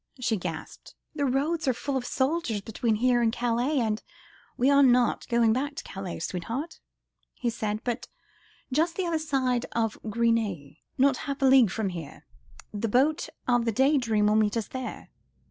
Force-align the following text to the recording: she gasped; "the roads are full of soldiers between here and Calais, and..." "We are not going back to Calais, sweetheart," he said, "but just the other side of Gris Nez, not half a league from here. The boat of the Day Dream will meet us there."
she 0.19 0.35
gasped; 0.35 0.95
"the 1.13 1.27
roads 1.27 1.67
are 1.67 1.75
full 1.75 1.95
of 1.95 2.07
soldiers 2.07 2.59
between 2.59 2.95
here 2.95 3.21
and 3.21 3.31
Calais, 3.31 3.79
and..." 3.79 4.01
"We 4.57 4.67
are 4.71 4.81
not 4.81 5.27
going 5.27 5.53
back 5.53 5.75
to 5.75 5.83
Calais, 5.83 6.17
sweetheart," 6.21 6.79
he 7.35 7.51
said, 7.51 7.83
"but 7.83 8.07
just 8.73 8.95
the 8.95 9.05
other 9.05 9.19
side 9.19 9.67
of 9.73 9.99
Gris 10.09 10.31
Nez, 10.33 10.77
not 10.97 11.17
half 11.29 11.39
a 11.43 11.45
league 11.45 11.69
from 11.69 11.89
here. 11.89 12.25
The 12.73 12.87
boat 12.89 13.29
of 13.47 13.65
the 13.65 13.71
Day 13.71 13.99
Dream 13.99 14.25
will 14.25 14.35
meet 14.35 14.57
us 14.57 14.69
there." 14.69 15.11